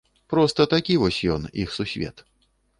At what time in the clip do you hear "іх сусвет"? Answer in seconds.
1.67-2.27